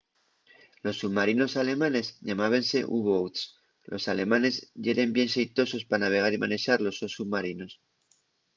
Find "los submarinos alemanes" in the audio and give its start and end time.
0.85-2.05